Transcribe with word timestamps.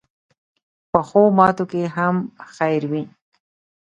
پخو 0.91 1.23
ماتو 1.37 1.63
کې 1.71 1.81
هم 1.95 2.15
خیر 2.55 2.81
وي 2.91 3.03